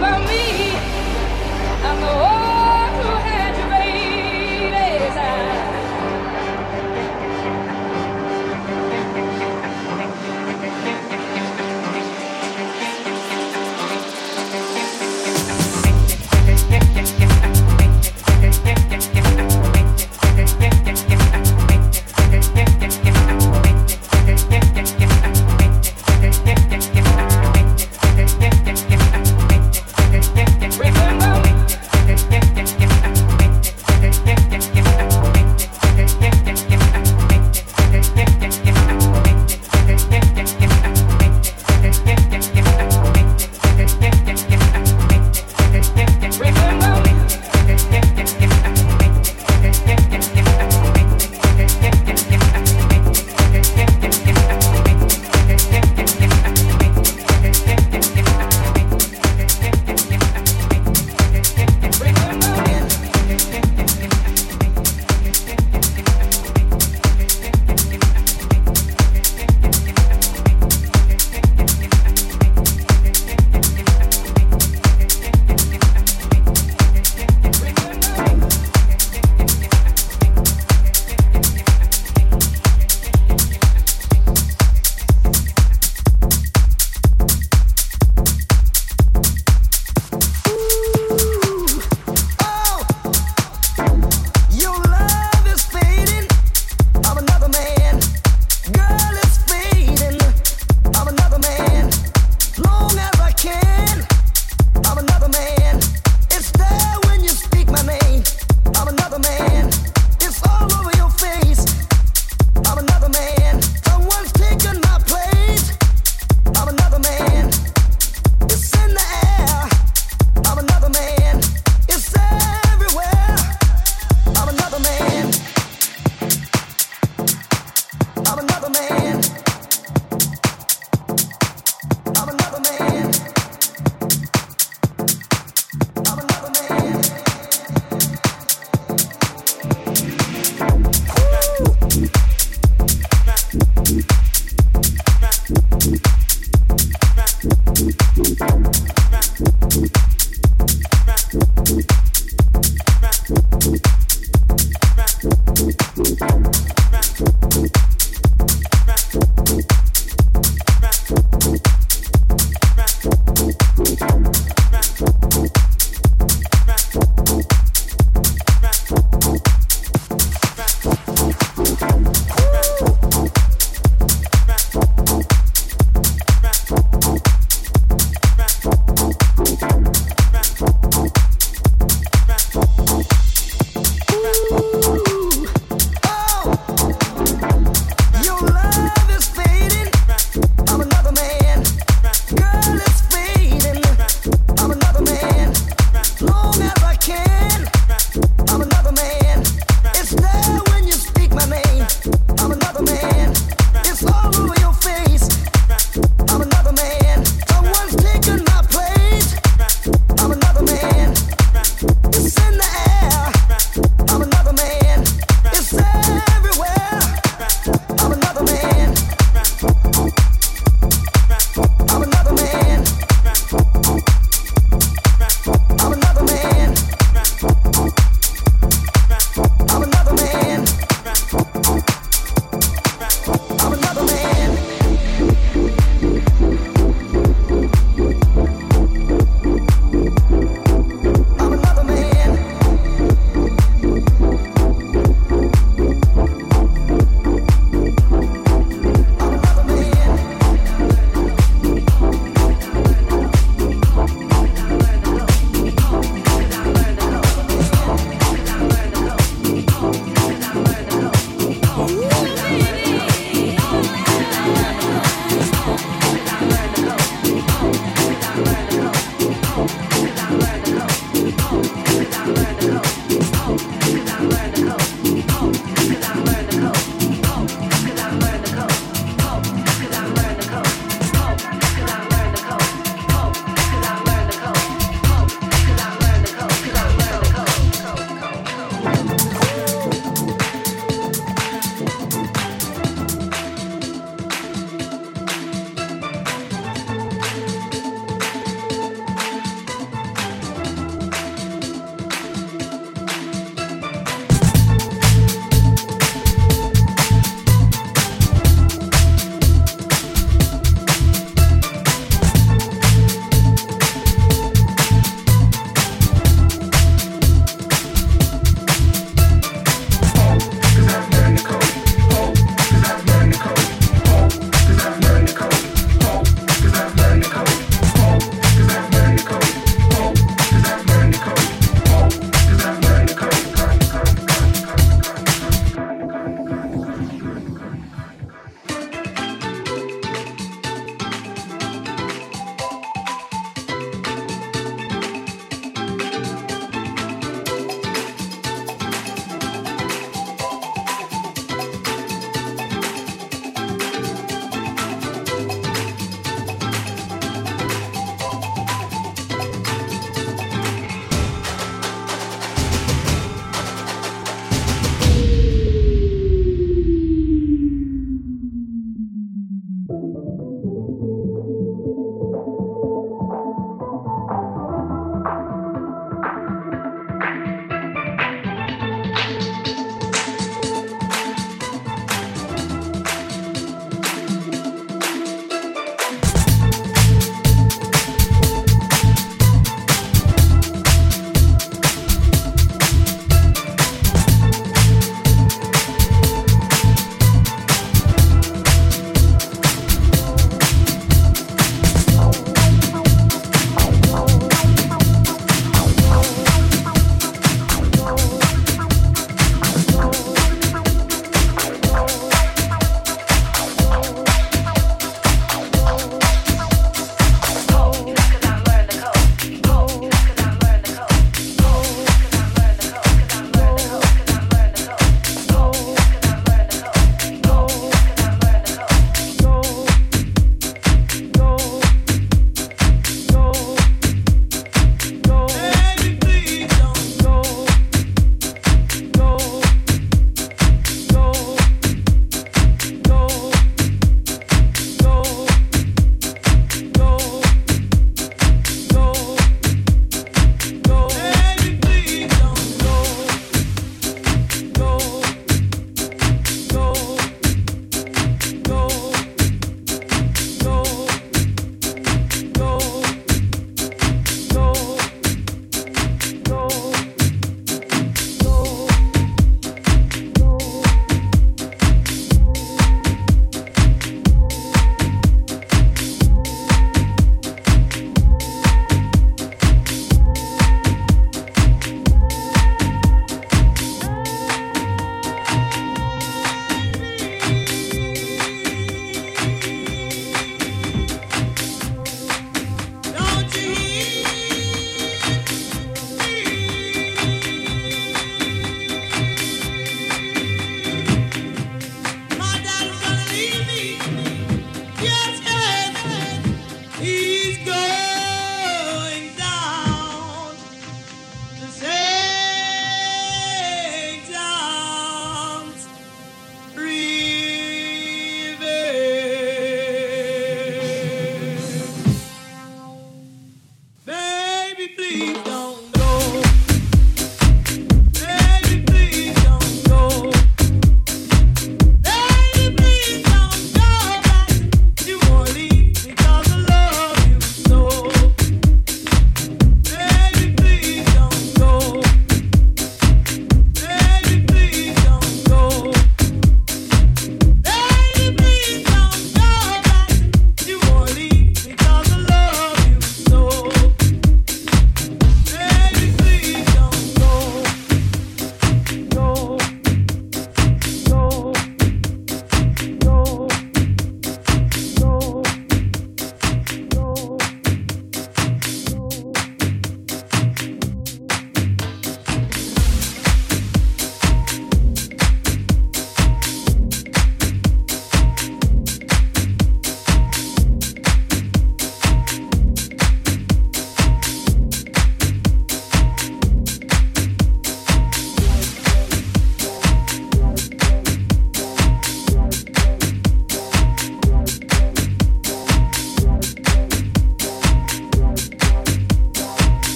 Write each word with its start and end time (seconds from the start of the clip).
about 0.00 0.26
me. 0.26 0.69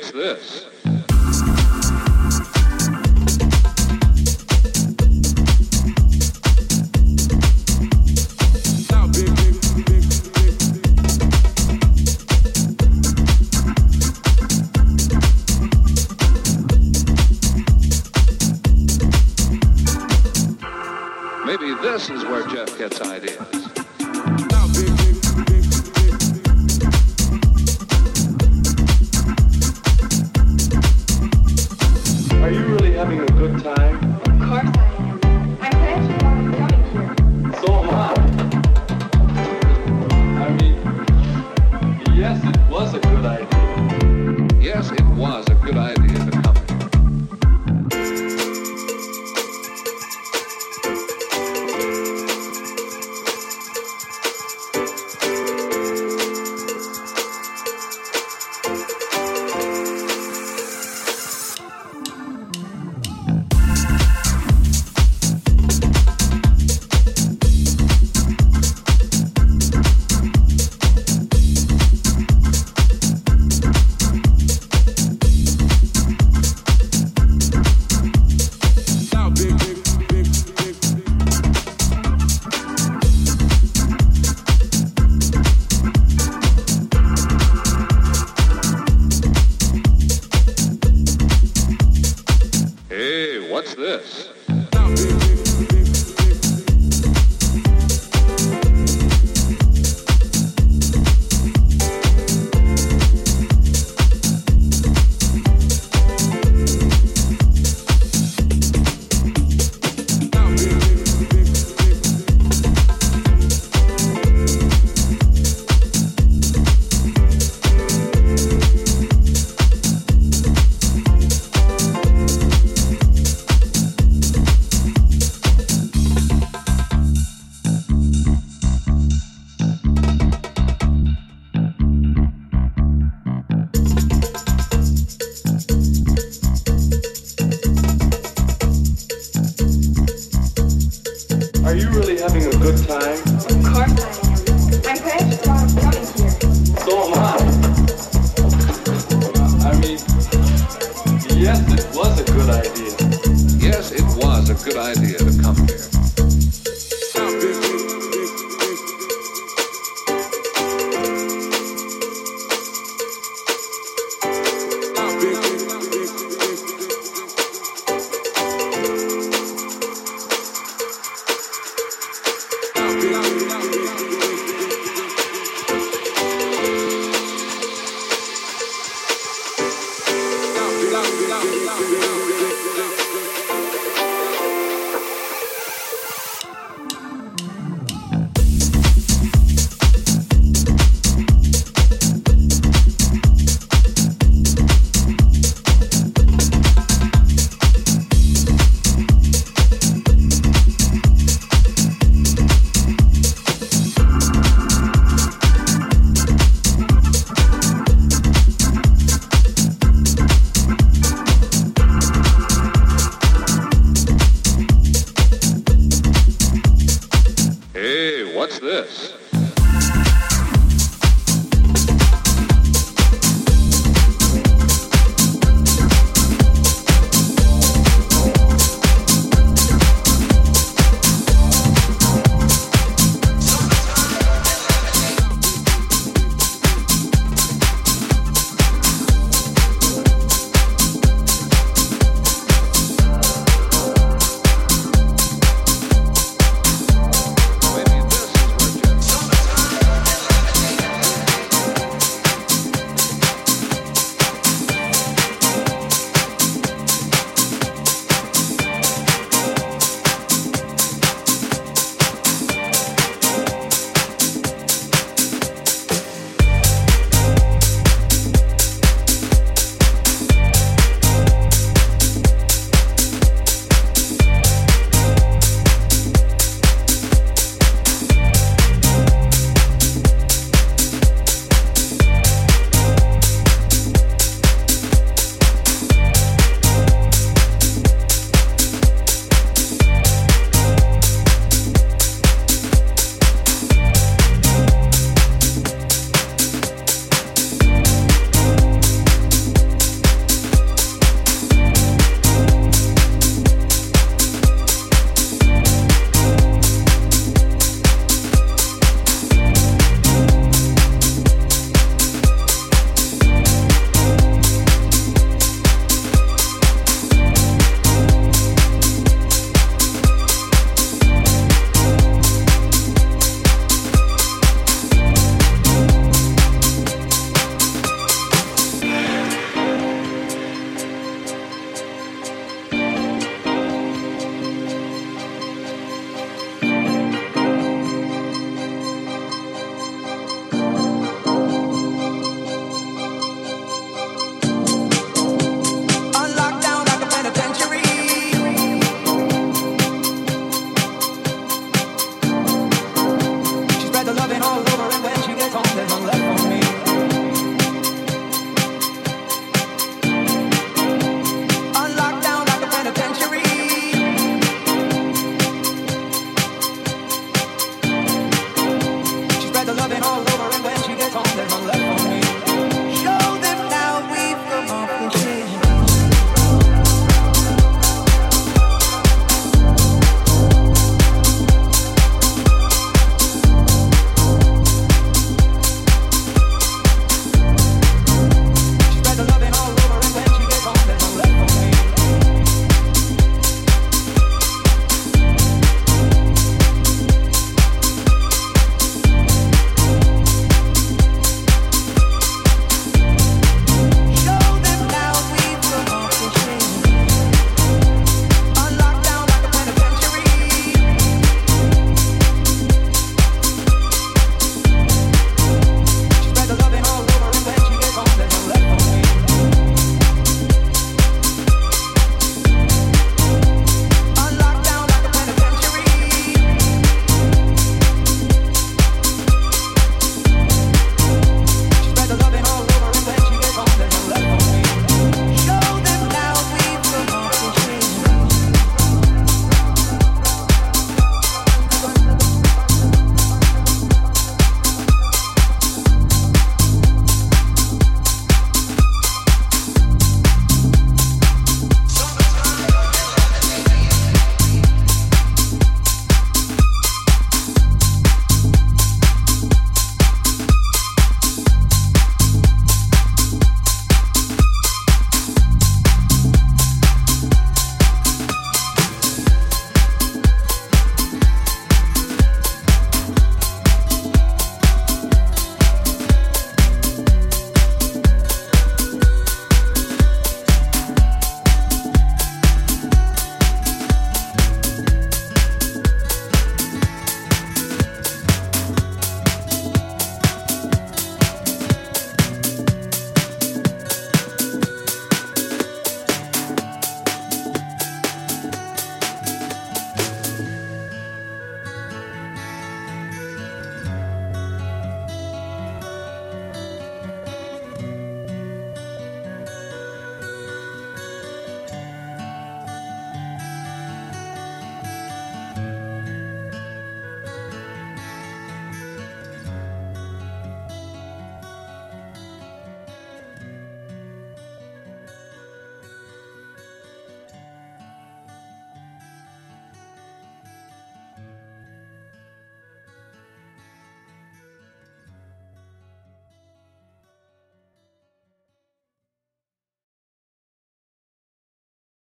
What's 0.00 0.12
this? 0.12 0.79